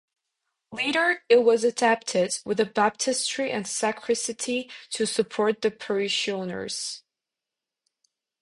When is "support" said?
5.05-5.61